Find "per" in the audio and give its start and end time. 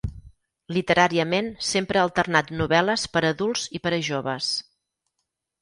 3.19-3.23, 3.85-3.95